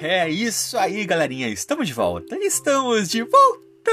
É 0.00 0.30
isso 0.30 0.78
aí, 0.78 1.04
galerinha. 1.04 1.48
Estamos 1.48 1.88
de 1.88 1.92
volta. 1.92 2.36
Estamos 2.38 3.08
de 3.08 3.22
volta. 3.22 3.90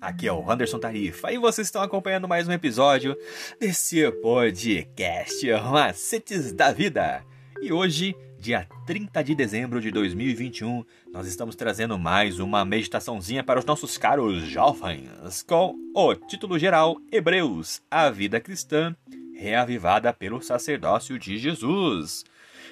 Aqui 0.00 0.28
é 0.28 0.32
o 0.32 0.48
Anderson 0.48 0.78
Tarifa 0.78 1.32
e 1.32 1.38
vocês 1.38 1.66
estão 1.66 1.82
acompanhando 1.82 2.28
mais 2.28 2.46
um 2.46 2.52
episódio 2.52 3.16
desse 3.58 4.08
podcast 4.22 5.44
Macetes 5.72 6.52
da 6.52 6.70
Vida. 6.70 7.24
E 7.60 7.72
hoje, 7.72 8.14
dia 8.38 8.68
30 8.86 9.24
de 9.24 9.34
dezembro 9.34 9.80
de 9.80 9.90
2021, 9.90 10.84
nós 11.12 11.26
estamos 11.26 11.56
trazendo 11.56 11.98
mais 11.98 12.38
uma 12.38 12.64
meditaçãozinha 12.64 13.42
para 13.42 13.58
os 13.58 13.64
nossos 13.64 13.98
caros 13.98 14.44
jovens, 14.44 15.42
com 15.42 15.74
o 15.96 16.14
título 16.14 16.56
geral 16.60 16.96
Hebreus, 17.10 17.82
a 17.90 18.08
vida 18.08 18.40
cristã 18.40 18.94
reavivada 19.34 20.12
pelo 20.12 20.40
sacerdócio 20.40 21.18
de 21.18 21.38
Jesus. 21.38 22.24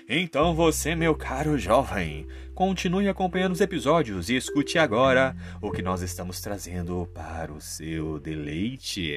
Então 0.08 0.54
você, 0.54 0.94
meu 0.94 1.14
caro 1.14 1.58
jovem, 1.58 2.26
continue 2.54 3.08
acompanhando 3.08 3.52
os 3.52 3.60
episódios 3.60 4.28
e 4.28 4.36
escute 4.36 4.78
agora 4.78 5.36
o 5.60 5.70
que 5.70 5.82
nós 5.82 6.02
estamos 6.02 6.40
trazendo 6.40 7.08
para 7.14 7.52
o 7.52 7.60
seu 7.60 8.18
deleite. 8.18 9.12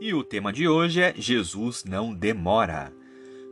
E 0.00 0.14
o 0.14 0.24
tema 0.24 0.52
de 0.52 0.66
hoje 0.66 1.02
é 1.02 1.12
Jesus 1.14 1.84
não 1.84 2.14
demora. 2.14 2.97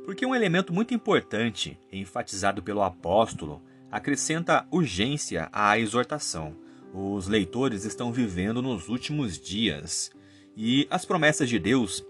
Porque 0.06 0.24
um 0.24 0.36
elemento 0.36 0.72
muito 0.72 0.94
importante, 0.94 1.76
enfatizado 1.92 2.62
pelo 2.62 2.80
apóstolo, 2.80 3.60
acrescenta 3.90 4.64
urgência 4.70 5.48
à 5.52 5.76
exortação. 5.80 6.56
Os 6.94 7.26
leitores 7.26 7.84
estão 7.84 8.12
vivendo 8.12 8.62
nos 8.62 8.88
últimos 8.88 9.36
dias 9.36 10.12
e 10.56 10.86
as 10.88 11.04
promessas 11.04 11.48
de 11.48 11.58
Deus 11.58 12.06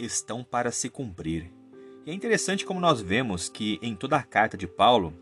estão 0.00 0.42
para 0.42 0.72
se 0.72 0.88
cumprir. 0.88 1.52
E 2.06 2.10
é 2.10 2.14
interessante 2.14 2.64
como 2.64 2.80
nós 2.80 3.02
vemos 3.02 3.50
que 3.50 3.78
em 3.82 3.94
toda 3.94 4.16
a 4.16 4.22
carta 4.22 4.56
de 4.56 4.66
Paulo, 4.66 5.12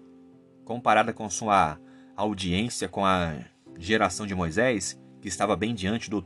comparada 0.65 1.13
com 1.13 1.29
sua 1.29 1.81
audiência 2.17 2.89
com 2.89 3.05
a 3.05 3.37
geração 3.77 4.25
de 4.25 4.37
Moisés, 4.37 4.97
que 5.21 5.27
estava 5.27 5.57
bem 5.57 5.75
diante 5.75 6.09
do, 6.09 6.25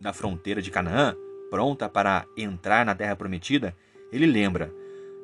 da 0.00 0.12
fronteira 0.12 0.60
de 0.60 0.72
Canaã, 0.72 1.14
pronta 1.50 1.88
para 1.88 2.26
entrar 2.36 2.84
na 2.84 2.96
terra 2.96 3.14
prometida, 3.14 3.76
ele 4.10 4.26
lembra 4.26 4.74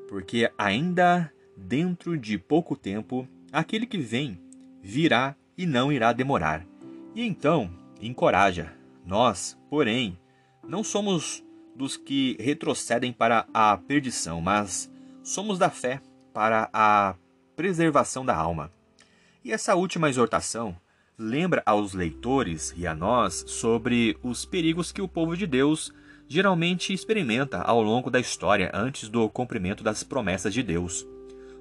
porque 0.08 0.50
ainda 0.56 1.32
dentro 1.56 2.18
de 2.18 2.38
pouco 2.38 2.76
tempo 2.76 3.26
aquele 3.52 3.86
que 3.86 3.98
vem 3.98 4.40
virá 4.82 5.34
e 5.56 5.66
não 5.66 5.90
irá 5.90 6.12
demorar. 6.12 6.66
E 7.14 7.22
então 7.22 7.70
encoraja. 8.00 8.72
Nós, 9.04 9.56
porém, 9.70 10.18
não 10.66 10.82
somos 10.82 11.42
dos 11.74 11.96
que 11.96 12.36
retrocedem 12.40 13.12
para 13.12 13.46
a 13.54 13.76
perdição, 13.76 14.40
mas 14.40 14.90
somos 15.22 15.58
da 15.58 15.70
fé 15.70 16.00
para 16.32 16.68
a 16.72 17.14
preservação 17.54 18.24
da 18.24 18.34
alma. 18.34 18.70
E 19.44 19.52
essa 19.52 19.74
última 19.74 20.08
exortação 20.08 20.76
lembra 21.18 21.62
aos 21.64 21.94
leitores 21.94 22.74
e 22.76 22.86
a 22.86 22.94
nós 22.94 23.44
sobre 23.46 24.18
os 24.22 24.44
perigos 24.44 24.92
que 24.92 25.00
o 25.00 25.08
povo 25.08 25.36
de 25.36 25.46
Deus 25.46 25.92
geralmente 26.28 26.92
experimenta 26.92 27.60
ao 27.60 27.82
longo 27.82 28.10
da 28.10 28.20
história 28.20 28.70
antes 28.74 29.08
do 29.08 29.28
cumprimento 29.28 29.84
das 29.84 30.02
promessas 30.02 30.52
de 30.52 30.62
Deus. 30.62 31.06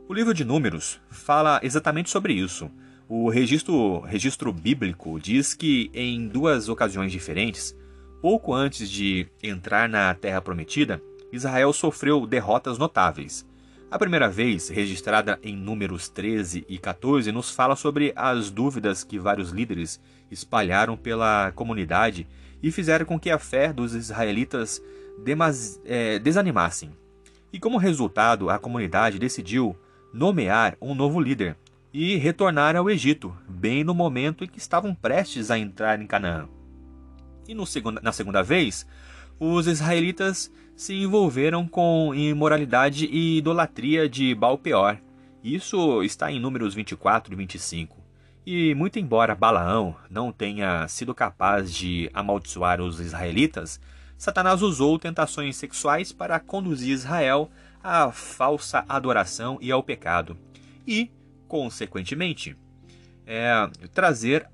O 0.07 0.13
livro 0.13 0.33
de 0.33 0.45
Números 0.45 0.99
fala 1.09 1.59
exatamente 1.63 2.09
sobre 2.09 2.33
isso. 2.33 2.69
O 3.07 3.29
registro, 3.29 3.99
registro 4.01 4.51
bíblico 4.51 5.19
diz 5.19 5.53
que 5.53 5.91
em 5.93 6.27
duas 6.27 6.69
ocasiões 6.69 7.11
diferentes, 7.11 7.75
pouco 8.21 8.53
antes 8.53 8.89
de 8.89 9.27
entrar 9.41 9.87
na 9.87 10.13
Terra 10.15 10.41
Prometida, 10.41 11.01
Israel 11.31 11.71
sofreu 11.73 12.25
derrotas 12.25 12.77
notáveis. 12.77 13.45
A 13.91 13.99
primeira 13.99 14.27
vez, 14.27 14.69
registrada 14.69 15.39
em 15.43 15.55
Números 15.55 16.09
13 16.09 16.65
e 16.67 16.77
14, 16.77 17.31
nos 17.31 17.51
fala 17.51 17.75
sobre 17.75 18.11
as 18.15 18.49
dúvidas 18.49 19.03
que 19.03 19.19
vários 19.19 19.51
líderes 19.51 20.01
espalharam 20.31 20.97
pela 20.97 21.51
comunidade 21.51 22.27
e 22.65 22.71
fizeram 22.71 23.05
com 23.05 23.19
que 23.19 23.29
a 23.29 23.37
fé 23.37 23.71
dos 23.71 23.93
israelitas 23.93 24.81
é, 25.85 26.17
desanimassem. 26.17 26.89
E 27.53 27.59
como 27.59 27.77
resultado, 27.77 28.49
a 28.49 28.57
comunidade 28.57 29.19
decidiu 29.19 29.77
nomear 30.11 30.75
um 30.81 30.95
novo 30.95 31.19
líder 31.19 31.55
e 31.93 32.15
retornar 32.15 32.75
ao 32.75 32.89
Egito, 32.89 33.37
bem 33.47 33.83
no 33.83 33.93
momento 33.93 34.43
em 34.43 34.47
que 34.47 34.57
estavam 34.57 34.95
prestes 34.95 35.51
a 35.51 35.59
entrar 35.59 36.01
em 36.01 36.07
Canaã. 36.07 36.49
E 37.47 37.65
segunda, 37.67 38.01
na 38.01 38.11
segunda 38.11 38.41
vez, 38.41 38.83
os 39.39 39.67
israelitas 39.67 40.51
se 40.75 40.95
envolveram 40.95 41.67
com 41.67 42.15
imoralidade 42.15 43.05
e 43.05 43.37
idolatria 43.37 44.09
de 44.09 44.33
Baal-peor. 44.33 44.97
Isso 45.43 46.01
está 46.01 46.31
em 46.31 46.39
Números 46.39 46.73
24 46.73 47.31
e 47.31 47.35
25. 47.37 48.04
E 48.45 48.75
muito 48.75 48.99
embora 48.99 49.33
Balaão 49.33 49.95
não 50.07 50.31
tenha 50.31 50.87
sido 50.87 51.15
capaz 51.15 51.73
de 51.73 52.09
amaldiçoar 52.13 52.79
os 52.79 52.99
israelitas, 52.99 53.81
Satanás 54.17 54.61
usou 54.61 54.99
tentações 54.99 55.55
sexuais 55.55 56.11
para 56.11 56.39
conduzir 56.39 56.93
Israel 56.93 57.49
à 57.83 58.11
falsa 58.11 58.85
adoração 58.87 59.57
e 59.59 59.71
ao 59.71 59.81
pecado, 59.81 60.37
e, 60.85 61.11
consequentemente, 61.47 62.55
é, 63.25 63.67
trazer 63.93 64.47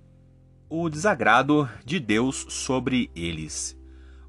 o 0.69 0.89
desagrado 0.89 1.69
de 1.85 1.99
Deus 1.99 2.45
sobre 2.47 3.11
eles. 3.13 3.77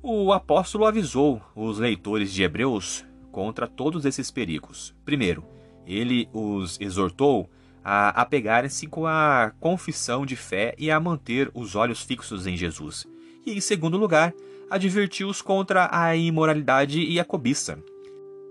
O 0.03 0.33
apóstolo 0.33 0.87
avisou 0.87 1.41
os 1.55 1.79
leitores 1.79 2.33
de 2.33 2.43
Hebreus 2.43 3.05
contra 3.31 3.69
todos 3.69 4.05
esses 4.05 4.29
perigos. 4.29 4.93
Primeiro, 5.05 5.45
ele 5.87 6.29
os 6.33 6.81
exortou 6.81 7.49
a 7.85 8.09
apegarem-se 8.11 8.87
com 8.87 9.07
a 9.07 9.53
confissão 9.61 10.25
de 10.25 10.37
fé 10.37 10.75
e 10.79 10.91
a 10.91 11.01
manter 11.01 11.51
os 11.55 11.75
olhos 11.75 12.03
fixos 12.03 12.47
em 12.47 12.57
Jesus. 12.57 13.07
E, 13.45 13.53
em 13.53 13.61
segundo 13.61 13.97
lugar, 13.97 14.33
advertiu-os 14.71 15.43
contra 15.43 15.89
a 15.93 16.17
imoralidade 16.17 17.01
e 17.01 17.19
a 17.19 17.25
cobiça. 17.25 17.83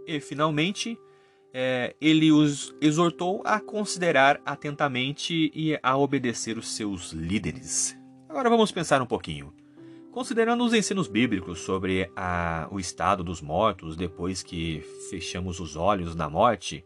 E, 0.06 0.20
finalmente, 0.20 0.98
é, 1.54 1.96
ele 2.00 2.32
os 2.32 2.74
exortou 2.82 3.42
a 3.46 3.60
considerar 3.60 4.42
atentamente 4.46 5.52
e 5.54 5.78
a 5.82 5.98
obedecer 5.98 6.58
os 6.58 6.76
seus 6.76 7.12
líderes. 7.12 7.98
Agora 8.30 8.50
vamos 8.50 8.72
pensar 8.72 9.02
um 9.02 9.06
pouquinho. 9.06 9.54
Considerando 10.12 10.64
os 10.66 10.74
ensinos 10.74 11.08
bíblicos 11.08 11.60
sobre 11.62 12.12
a, 12.16 12.68
o 12.70 12.80
estado 12.80 13.24
dos 13.24 13.42
mortos 13.42 13.96
depois 13.96 14.44
que 14.44 14.84
fechamos 15.10 15.60
os 15.60 15.76
olhos 15.76 16.16
na 16.16 16.30
morte, 16.30 16.84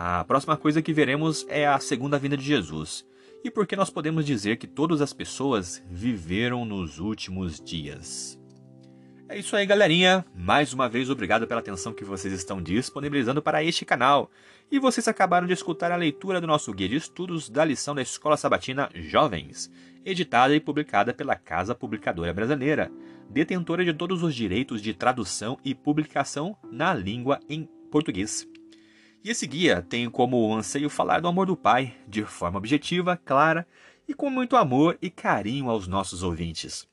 a 0.00 0.22
próxima 0.22 0.56
coisa 0.56 0.80
que 0.80 0.92
veremos 0.92 1.44
é 1.48 1.66
a 1.66 1.80
segunda 1.80 2.20
vinda 2.20 2.36
de 2.36 2.44
Jesus. 2.44 3.04
E 3.42 3.50
por 3.50 3.66
que 3.66 3.74
nós 3.74 3.90
podemos 3.90 4.24
dizer 4.24 4.56
que 4.56 4.68
todas 4.68 5.00
as 5.00 5.12
pessoas 5.12 5.82
viveram 5.90 6.64
nos 6.64 7.00
últimos 7.00 7.60
dias. 7.60 8.38
É 9.28 9.36
isso 9.36 9.56
aí, 9.56 9.66
galerinha. 9.66 10.24
Mais 10.32 10.72
uma 10.72 10.88
vez, 10.88 11.10
obrigado 11.10 11.48
pela 11.48 11.58
atenção 11.58 11.92
que 11.92 12.04
vocês 12.04 12.32
estão 12.32 12.62
disponibilizando 12.62 13.42
para 13.42 13.64
este 13.64 13.84
canal. 13.84 14.30
E 14.70 14.78
vocês 14.78 15.08
acabaram 15.08 15.48
de 15.48 15.52
escutar 15.52 15.90
a 15.90 15.96
leitura 15.96 16.40
do 16.40 16.46
nosso 16.46 16.72
guia 16.72 16.88
de 16.88 16.94
estudos 16.94 17.50
da 17.50 17.64
lição 17.64 17.92
da 17.92 18.00
Escola 18.00 18.36
Sabatina 18.36 18.88
Jovens, 18.94 19.68
editada 20.04 20.54
e 20.54 20.60
publicada 20.60 21.12
pela 21.12 21.34
Casa 21.34 21.74
Publicadora 21.74 22.32
Brasileira, 22.32 22.88
detentora 23.28 23.84
de 23.84 23.92
todos 23.92 24.22
os 24.22 24.32
direitos 24.32 24.80
de 24.80 24.94
tradução 24.94 25.58
e 25.64 25.74
publicação 25.74 26.56
na 26.70 26.94
língua 26.94 27.40
em 27.48 27.68
português. 27.90 28.46
E 29.24 29.30
esse 29.30 29.46
guia 29.46 29.82
tem 29.82 30.08
como 30.08 30.54
anseio 30.54 30.88
falar 30.88 31.20
do 31.20 31.28
amor 31.28 31.46
do 31.46 31.56
Pai, 31.56 31.94
de 32.06 32.24
forma 32.24 32.58
objetiva, 32.58 33.16
clara 33.16 33.66
e 34.06 34.14
com 34.14 34.30
muito 34.30 34.56
amor 34.56 34.96
e 35.02 35.10
carinho 35.10 35.68
aos 35.68 35.88
nossos 35.88 36.22
ouvintes. 36.22 36.86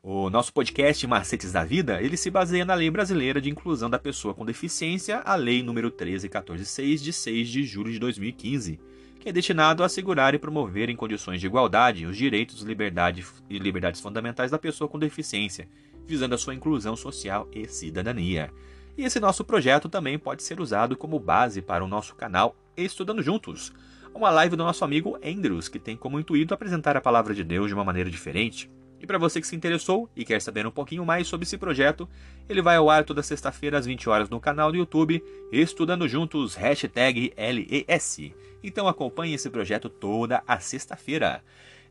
O 0.00 0.30
nosso 0.30 0.52
podcast 0.52 1.04
Macetes 1.06 1.52
da 1.52 1.64
Vida, 1.64 2.00
ele 2.00 2.16
se 2.16 2.30
baseia 2.30 2.64
na 2.64 2.74
Lei 2.74 2.90
Brasileira 2.90 3.40
de 3.40 3.50
Inclusão 3.50 3.90
da 3.90 3.98
Pessoa 3.98 4.32
com 4.32 4.44
Deficiência, 4.44 5.18
a 5.24 5.34
Lei 5.34 5.62
número 5.62 5.90
13146 5.90 7.02
de 7.02 7.12
6 7.12 7.48
de 7.48 7.64
julho 7.64 7.92
de 7.92 7.98
2015, 7.98 8.80
que 9.18 9.28
é 9.28 9.32
destinado 9.32 9.82
a 9.82 9.86
assegurar 9.86 10.34
e 10.34 10.38
promover 10.38 10.88
em 10.88 10.96
condições 10.96 11.40
de 11.40 11.46
igualdade 11.46 12.06
os 12.06 12.16
direitos 12.16 12.62
liberdade 12.62 13.24
e 13.50 13.58
liberdades 13.58 14.00
fundamentais 14.00 14.50
da 14.50 14.58
pessoa 14.58 14.88
com 14.88 14.98
deficiência, 14.98 15.68
visando 16.06 16.34
a 16.34 16.38
sua 16.38 16.54
inclusão 16.54 16.96
social 16.96 17.48
e 17.52 17.66
cidadania. 17.68 18.52
E 18.96 19.04
esse 19.04 19.18
nosso 19.18 19.44
projeto 19.44 19.88
também 19.88 20.18
pode 20.18 20.42
ser 20.42 20.60
usado 20.60 20.96
como 20.96 21.18
base 21.18 21.62
para 21.62 21.84
o 21.84 21.88
nosso 21.88 22.14
canal 22.14 22.54
Estudando 22.76 23.22
Juntos, 23.22 23.72
uma 24.14 24.30
live 24.30 24.56
do 24.56 24.64
nosso 24.64 24.84
amigo 24.84 25.18
Andrews, 25.24 25.68
que 25.68 25.78
tem 25.78 25.96
como 25.96 26.20
intuito 26.20 26.52
apresentar 26.52 26.96
a 26.96 27.00
palavra 27.00 27.34
de 27.34 27.42
Deus 27.42 27.68
de 27.68 27.74
uma 27.74 27.84
maneira 27.84 28.10
diferente 28.10 28.70
E 29.00 29.06
para 29.06 29.18
você 29.18 29.40
que 29.40 29.46
se 29.46 29.56
interessou 29.56 30.08
e 30.14 30.24
quer 30.24 30.40
saber 30.40 30.66
um 30.66 30.70
pouquinho 30.70 31.04
mais 31.04 31.26
sobre 31.26 31.44
esse 31.44 31.58
projeto, 31.58 32.08
ele 32.48 32.62
vai 32.62 32.76
ao 32.76 32.88
ar 32.88 33.04
toda 33.04 33.22
sexta-feira 33.22 33.78
às 33.78 33.86
20 33.86 34.08
horas 34.08 34.30
no 34.30 34.38
canal 34.38 34.70
do 34.70 34.78
YouTube, 34.78 35.22
Estudando 35.50 36.06
Juntos, 36.06 36.54
hashtag 36.54 37.32
LES. 37.36 38.32
Então 38.62 38.86
acompanhe 38.86 39.34
esse 39.34 39.50
projeto 39.50 39.88
toda 39.88 40.42
a 40.46 40.60
sexta-feira. 40.60 41.42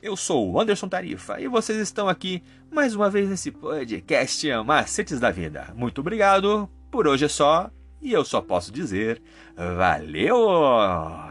Eu 0.02 0.16
sou 0.16 0.52
o 0.52 0.60
Anderson 0.60 0.88
Tarifa 0.88 1.42
e 1.42 1.48
vocês 1.48 1.80
estão 1.80 2.08
aqui 2.08 2.42
mais 2.72 2.96
uma 2.96 3.10
vez 3.10 3.30
nesse 3.30 3.52
podcast 3.52 4.48
Macetes 4.66 5.20
da 5.20 5.32
Vida. 5.32 5.74
Muito 5.76 6.00
obrigado, 6.00 6.70
por 6.92 7.08
hoje 7.08 7.26
é 7.26 7.30
só 7.30 7.72
e 8.02 8.12
eu 8.12 8.26
só 8.26 8.42
posso 8.42 8.72
dizer 8.72 9.22
valeu! 9.56 11.31